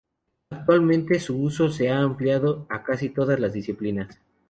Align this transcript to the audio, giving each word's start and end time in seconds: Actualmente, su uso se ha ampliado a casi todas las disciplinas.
Actualmente, 0.49 1.19
su 1.19 1.39
uso 1.39 1.69
se 1.69 1.91
ha 1.91 1.99
ampliado 1.99 2.65
a 2.71 2.81
casi 2.81 3.09
todas 3.09 3.39
las 3.39 3.53
disciplinas. 3.53 4.17